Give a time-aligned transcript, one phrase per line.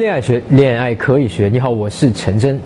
[0.00, 1.50] 恋爱学，恋爱可以学。
[1.52, 2.58] 你好，我是陈真。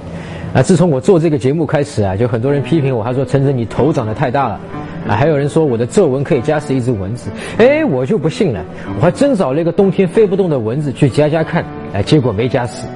[0.55, 4.61] 啊，自从我做这个节目开始啊，就很多人批评我，他说陈真你头长得太大了。
[5.09, 7.33] 啊，还有人说我的皱纹可以夹死一只蚊子。
[7.59, 8.65] 哎，我就不信了，
[9.01, 12.87] 我还真找了一个冬天飞不动的蚊子去夹夹看，哎，结果没夹死。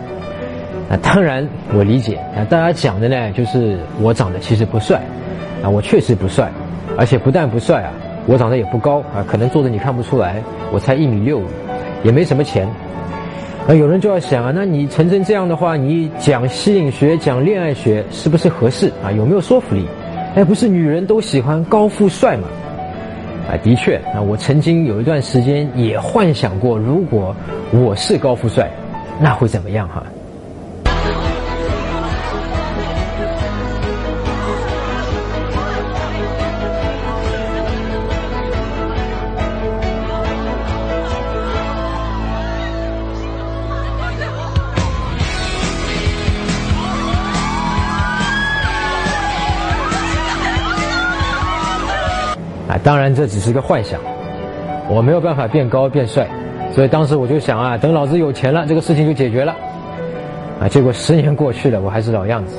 [0.88, 5.02] 啊，当然我理解，啊，大家讲的呢，就是我长得其实不帅。
[5.64, 6.48] 啊，我确实不帅，
[6.96, 7.90] 而且不但不帅啊，
[8.26, 11.44] 我长得也不高啊，可能坐着你看不出来，我才一米六五，
[12.04, 12.68] 也没什么钱。
[13.70, 19.12] 那有人就要想啊，那你陈真这样的话，你讲吸引学、讲恋爱学是不是合适啊？
[19.12, 19.86] 有没有说服力？
[20.34, 22.48] 哎，不是女人都喜欢高富帅吗？
[23.46, 27.36] 啊，的确啊，我曾经有一段时间也幻想过，如果
[27.70, 28.70] 我是高富帅，
[29.20, 30.02] 那会怎么样哈？
[52.88, 54.00] 当然这只是个幻想，
[54.88, 56.26] 我没有办法变高变帅，
[56.72, 59.54] 所以当时我就想啊，等老子有钱了，这个事情就解决了。
[60.58, 62.56] 啊，结果十年过去了，我还是老样子。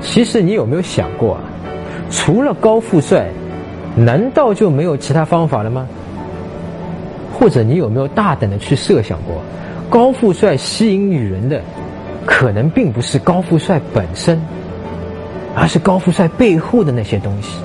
[0.00, 1.42] 其实你有没有想过啊？
[2.10, 3.26] 除了高富帅，
[3.94, 5.86] 难道就没有其他方法了吗？
[7.38, 9.42] 或者你有没有大胆的去设想过，
[9.90, 11.60] 高富帅吸引女人的，
[12.24, 14.40] 可能并不是高富帅本身，
[15.54, 17.60] 而是高富帅背后的那些东西。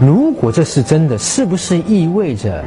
[0.00, 2.64] 如果这是真的，是不是意味着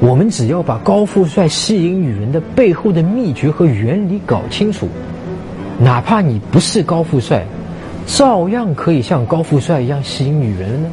[0.00, 4.88] 我们只要把高富帅吸引女人的背后的秘诀和原理搞清楚，
[5.78, 7.44] 哪怕你不是高富帅，
[8.06, 10.88] 照样可以像高富帅一样吸引女人呢？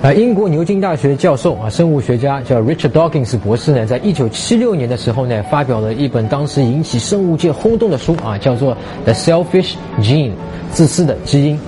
[0.00, 10.30] 啊，英国牛津大学教授啊，生物学家叫 Richard Dawkins 博士呢，在一九七六年的时候呢，发表了一本当时引起生物界轰动的书啊，叫做《The Selfish Gene》
[10.70, 11.58] 自私的基因。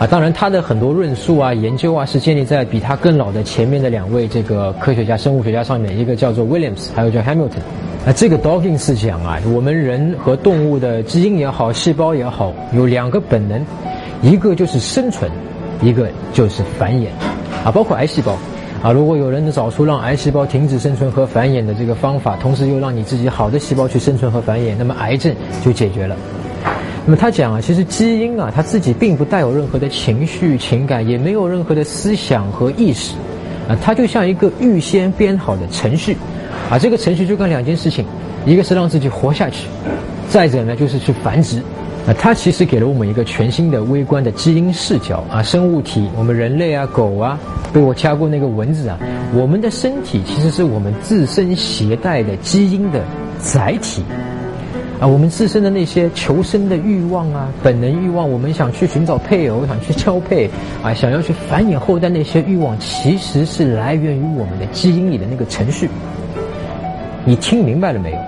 [0.00, 7.62] 啊，当然他的很多论述啊、研究啊，是建立在比他更老的前面的两位这个科学家、生物学家上面，一个叫做 Williams，还有叫 Hamilton。
[8.04, 13.64] 啊，这个 Dawkins 讲啊，我们人和动物的基因也好，细胞也好，有两个本能，
[14.20, 15.30] 一个就是生存，
[15.80, 17.06] 一个就是繁衍。
[17.64, 18.36] 啊，包括癌细胞，
[18.82, 26.16] 啊，如果有人能找出让癌细胞停止生存和繁衍的这个方法，同时又让你自己好的细胞去生存和繁衍，那么癌症就解决了。
[27.04, 33.14] 那么他讲啊，其实基因啊，它自己并不带有任何的情绪、情感，也没有任何的思想和意识，
[33.68, 36.16] 啊，它就像一个预先编好的程序，
[36.70, 38.04] 啊，这个程序就干两件事情，
[38.44, 39.66] 一个是让自己活下去，
[40.28, 41.62] 再者呢就是去繁殖。
[42.08, 47.38] 啊，它其实给了我们一个全新的微观的基因视角啊，生物体，我们人类啊，狗啊，
[47.70, 48.98] 被我掐过那个蚊子啊，
[49.34, 53.02] 我们的身体其实是我们自身携带的基因的
[53.38, 54.02] 载体
[54.98, 60.48] 啊，我们自身的那些求生的欲望啊，本能欲望，我们想去寻找配偶，想去交配
[60.82, 65.90] 啊，想要去繁衍后代那些欲望，其实是来源于我们的基因里的那个程序。
[67.26, 68.18] 你听明白了没有？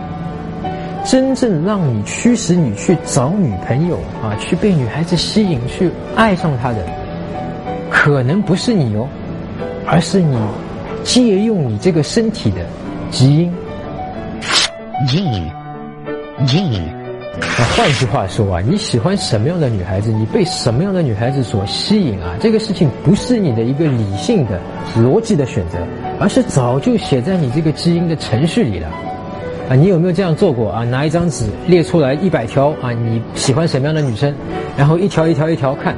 [1.04, 6.84] 真正让你驱使你去找女朋友啊，去被女孩子吸引，去爱上她的，
[7.90, 9.08] 可能不是你哦，
[9.86, 10.36] 而是你
[11.02, 12.58] 借用你这个身体的
[13.10, 13.52] 基因。
[15.08, 15.50] 基因，
[16.46, 16.82] 基因。
[17.58, 24.60] 那换句话说啊，你喜欢什么样的女孩子，你被什么样的女孩子所吸引啊，这个事情不是你的一个理性的
[24.98, 25.78] 逻辑的选择，
[26.20, 28.88] 而是早就写在你这个基因的程序里了。
[29.70, 30.82] 啊，你有没有这样做过啊？
[30.82, 34.34] 拿一张纸列出来一百条啊，你喜欢什么样的女生？
[34.76, 35.94] 然后一条一条一条看，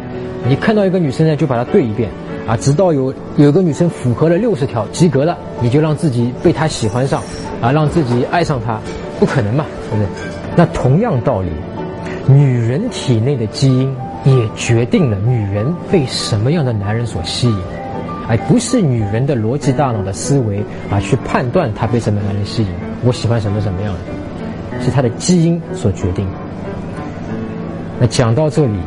[0.47, 2.11] 你看到一个女生呢，就把它对一遍
[2.47, 7.23] 啊，直到有有个女生符合了六十条，及格了，你就让自己被她喜欢上，
[7.63, 8.79] 啊，让自己爱上她，
[9.19, 10.09] 不可能嘛，对不对？
[10.55, 11.49] 那同样道理，
[12.29, 17.59] 女人体内的基因也决定了女人被什么样的男人所吸引，
[18.29, 22.69] 而不是女人的逻辑大脑的思维啊去判断她被什么男人吸引。
[23.05, 26.27] 我喜欢什么什么样的，是他的基因所决定。
[28.01, 28.79] 那讲到这里，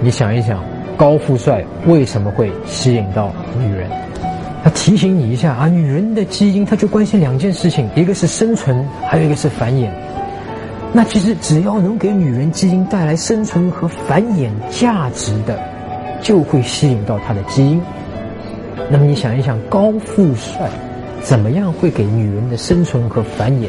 [0.00, 0.62] 你想一想，
[0.96, 3.90] 高富帅为什么会吸引到女人？
[4.62, 9.88] 他提醒你一下啊，女人的基因，他就关心两件事情，一个是生存，还有一个是繁衍。
[10.92, 15.58] 那其实只要能给女人基因带来生存和繁衍价值的。
[16.22, 17.80] 就会吸引到他的基因。
[18.90, 20.68] 那么你想一想，高富帅
[21.22, 23.66] 怎么样会给女人的生存和繁衍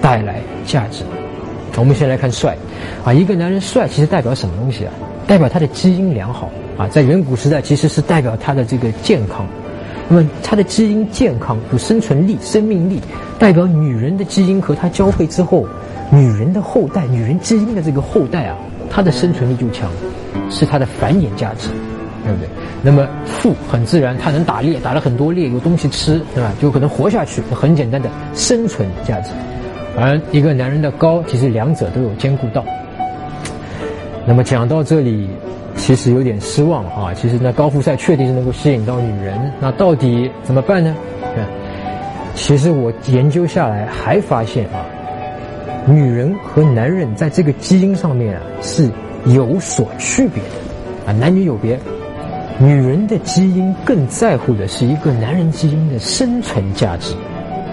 [0.00, 1.04] 带来价值？
[1.76, 2.56] 我们先来看帅，
[3.04, 4.92] 啊，一个男人帅其实代表什么东西啊？
[5.26, 9.46] 代表他的基因良好啊，在远古时代其实是代表他的这个健康。
[10.08, 13.00] 那么他的基因健康有生存力、生命力，
[13.38, 15.68] 代表女人的基因和他交配之后，
[16.10, 18.56] 女人的后代、女人基因的这个后代啊，
[18.90, 19.90] 她的生存力就强，
[20.50, 21.68] 是她的繁衍价值，
[22.28, 22.48] 对不对？
[22.82, 26.52] 那么富很自然，他能打猎，打了很多猎，有东西吃，对吧？
[26.60, 29.30] 就可能活下去，很简单的生存价值。
[29.96, 32.62] 而一个男人的高，其实两者都有兼顾到。
[34.26, 35.26] 那么讲到这里，
[35.74, 37.14] 其实有点失望啊。
[37.14, 40.94] 其实那，高富帅确定是能够吸引到女人，那到底怎么办呢？
[42.34, 44.84] 其实我研究下来还发现啊，
[45.86, 48.88] 女人和男人在这个基因上面啊是
[49.24, 51.76] 有所区别的啊，男女有别。
[52.60, 57.14] 女人的基因更在乎的是一个男人基因的生存价值。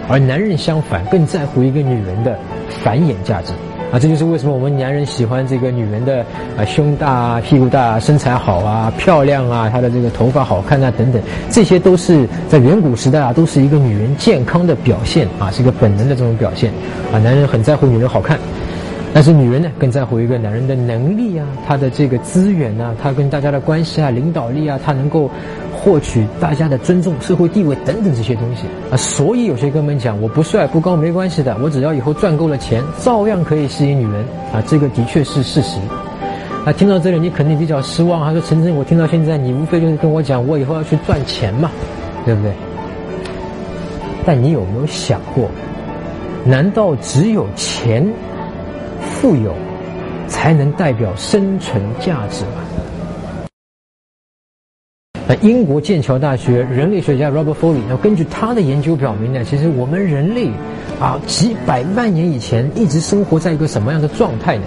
[0.08, 2.38] 而男人相反，更在乎一个女人的
[2.84, 3.52] 繁衍价值
[3.92, 3.98] 啊！
[3.98, 6.24] 这就是为什么我们男人喜欢这个女人的
[6.56, 16.72] 啊胸大啊、屁股大、身材好啊、漂亮啊、她的这个头发好看啊等等，这些都是在远古时代啊，都是一个女人健康的表现啊，是一个本能的这种表现
[17.12, 17.18] 啊。
[17.18, 18.38] 男人很在乎女人好看，
[19.16, 25.32] 但是女人呢，更在乎一个男人的能力啊，他的这个资源啊，他跟大家的关系啊、领导力啊，他能够。
[25.78, 35.78] 获取大家的尊重、社会地位等等这些东西啊，所以有些哥们讲我不帅不高没关系的，我只要以后赚够了钱，照样可以吸引女人啊，这个的确是事实。
[36.66, 41.70] 那听到这里你肯定比较失望，他说陈真，我听到现在你无非就是跟我讲我以后要去赚钱嘛，
[42.26, 42.52] 对不对？
[44.26, 45.48] 但你有没有想过，
[46.44, 48.12] 难道只有钱、
[49.26, 49.56] 富有
[50.28, 52.62] 才能代表生存价值嘛？
[55.28, 60.52] 那英国剑桥大学人类学家 Robert Foley，那根据他的研究表明呢，其实我们人类
[61.00, 64.64] 啊几百万年以前一直生活在一个什么样的状态呢？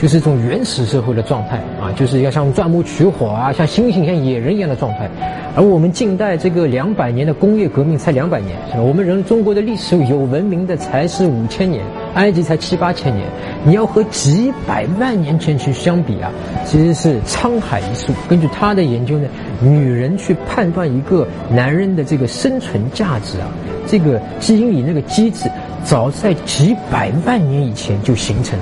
[0.00, 5.10] 就是一种原始社会的状态啊，就是要像钻木取火啊，像猩猩、像野人一样的状态。
[5.54, 8.80] 而我们近代这个两百年的工业革命才两百年，是吧？
[8.80, 11.84] 我们人中国的历史有文明的才是五千年，
[12.18, 13.26] 埃及才七八千年。
[13.64, 16.30] 你要和几百万年前去相比啊，
[16.66, 18.12] 其实是沧海一粟。
[18.28, 19.28] 根据他的研究呢，
[19.60, 23.46] 女人去判断一个男人的这个生存价值啊，
[23.86, 25.48] 这个基因里那个机制，
[25.84, 28.58] 早在几百万年以前就形成。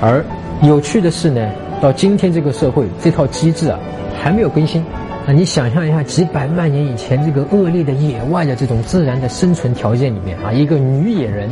[0.00, 0.24] 而
[0.62, 1.48] 有趣的是呢，
[1.80, 3.78] 到今天这个社会，这套机制啊
[4.20, 4.84] 还没有更新。
[5.28, 11.50] 那你想象一下，几百万年以前这个恶劣的野外的这种自然的生存条件里面啊，一个女野人，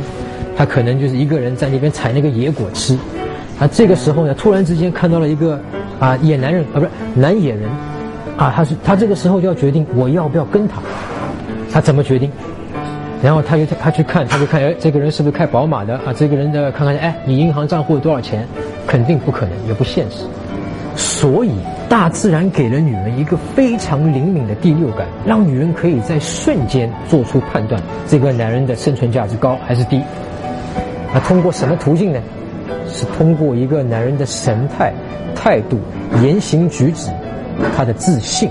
[0.57, 2.97] 她可能就是一个人在那边采那个野果吃。
[3.59, 5.59] 啊，这个时候呢，突然之间看到了一个
[5.99, 7.69] 啊野男人啊，不是男野人，
[8.35, 10.81] 啊，他是他这个时候就要决定我要不要跟他，
[11.71, 12.31] 他怎么决定？
[13.21, 16.11] 然后他就他去看，他就看，哎，这个人是不是开宝马的啊？
[16.15, 18.43] 这个人的看看，哎，你银行账户有多少钱？
[18.87, 20.25] 肯定不可能，也不现实。
[20.95, 21.51] 所以，
[21.89, 30.01] 大自然给了女人一个非常灵敏的第六感，让女人可以在瞬间做出判断：这个男人的生存价值高还是低。
[31.13, 32.19] 那通过什么途径呢？
[32.89, 34.93] 是通过一个男人的神态、
[35.35, 35.77] 态度、
[36.21, 37.09] 言行举止，
[37.75, 38.49] 他的自信。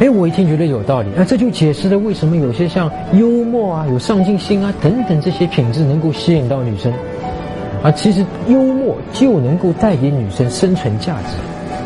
[0.00, 6.92] 哎，我一听觉得有道理，那这就解释了为什么有些像幽默啊、有上进心啊等等这些品质能够吸引到女生，
[7.82, 11.36] 啊，其实幽默就能够带给女生生存价值，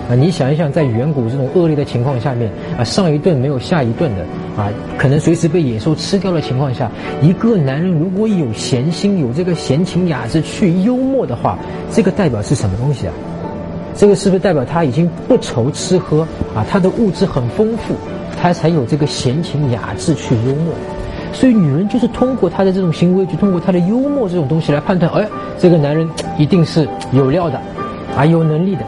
[0.09, 4.23] 啊，你想一想，在远古这种恶劣的情况下面，啊，上一顿没有下一顿的，
[4.57, 6.89] 啊，可能随时被野兽吃掉的情况下，
[7.21, 11.59] 一个男人如果有闲心、有这个闲情雅致去幽默的话，
[11.91, 13.13] 这个代表是什么东西啊？
[13.97, 16.21] 这个是不是代表他已经不愁吃喝
[16.55, 16.65] 啊？
[16.71, 17.95] 他的物质很丰富，
[18.41, 20.73] 他才有这个闲情雅致去幽默。
[21.33, 25.27] 所以女人就是通过他的这种行为，就通过他的幽默这种东西来判断，哎，
[25.59, 26.09] 这个男人
[26.39, 27.61] 一定是有料的，
[28.17, 28.83] 啊，有能力的。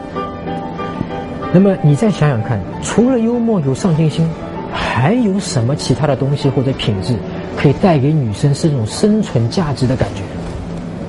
[1.51, 4.29] 那么你再想想看，除了幽默、有上进心，
[4.71, 7.15] 还有什么其他的东西或者品质
[7.57, 10.21] 可以带给女生是一种生存价值的感觉？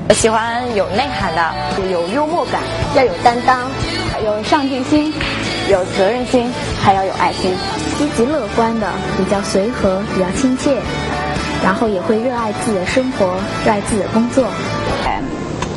[0.09, 2.63] 我喜欢有内涵的，有幽默感，
[2.97, 3.69] 要有担当，
[4.25, 5.13] 有上进心，
[5.71, 6.51] 有责任心，
[6.83, 7.53] 还要有爱心，
[7.99, 10.75] 积极乐观的，比较随和，比较亲切，
[11.63, 13.27] 然后也会热爱自己的生活，
[13.65, 14.45] 热爱自己的工作。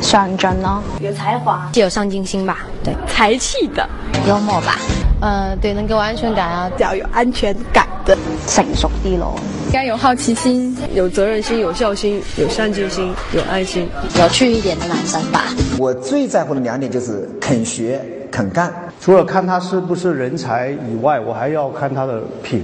[0.04, 3.88] 上真呢，有才华，既有上进心吧，对，才气的，
[4.28, 4.76] 幽默吧，
[5.22, 9.34] 呃，对，能给我安全感啊，要有安全感的，成熟低咯。
[9.66, 13.88] 应该有好奇心，有责任心，有孝心，有上进心，有爱心，
[14.20, 15.46] 有趣一点的男生吧。
[15.78, 17.98] 我最在乎的两点就是肯学
[18.30, 18.72] 肯干。
[19.00, 22.62] 除了看他是不是人才以外，我还要看他的品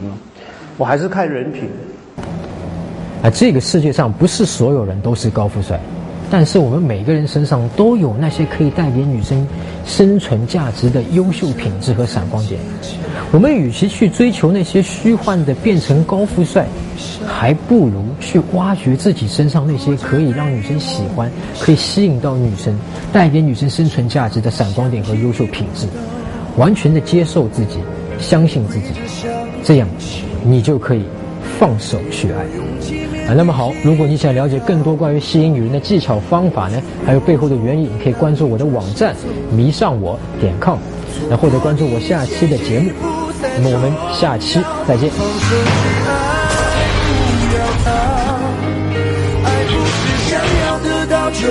[0.76, 1.70] 我还是看人品。
[3.22, 5.80] 啊，这个世界上不是所有人都是高富帅，
[6.30, 9.46] 但是我们每个人身上都有那些可以带给女生
[9.84, 12.60] 生存价值的优秀品质和闪光点。
[13.32, 16.66] 我们与其去追求那些虚幻的变成高富帅，
[17.26, 22.78] 还不如去挖掘自己身上那些可以让女生喜欢、可以吸引到女生、
[23.12, 25.86] 带给女生生存价值的闪光点和优秀品质。
[26.56, 27.78] 完全的接受自己，
[28.18, 28.86] 相信自己，
[29.62, 29.88] 这样
[30.44, 31.02] 你就可以
[31.60, 32.38] 放手去爱。
[33.28, 39.14] 啊，那么好，如果你想了解更多关于吸引女人的技巧方法呢，还有背后的原因，你可以关注我的网站
[39.54, 40.78] 迷上我点 com，
[41.28, 42.90] 那或者关注我下期的节目。
[43.58, 45.10] 那么我们下期再见。
[49.44, 50.00] 爱不是
[50.30, 51.44] 想要得到就